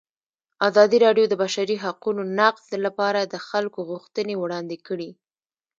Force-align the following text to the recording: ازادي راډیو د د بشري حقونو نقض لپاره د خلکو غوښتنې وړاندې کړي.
ازادي 0.67 0.97
راډیو 1.05 1.25
د 1.29 1.29
د 1.35 1.39
بشري 1.43 1.75
حقونو 1.83 2.21
نقض 2.39 2.65
لپاره 2.85 3.19
د 3.23 3.35
خلکو 3.49 3.79
غوښتنې 3.89 4.35
وړاندې 4.37 4.77
کړي. 4.87 5.11